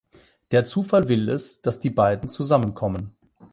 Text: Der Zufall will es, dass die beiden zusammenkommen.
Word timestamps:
Der 0.49 0.65
Zufall 0.65 1.09
will 1.09 1.29
es, 1.29 1.61
dass 1.61 1.79
die 1.79 1.91
beiden 1.91 2.27
zusammenkommen. 2.27 3.13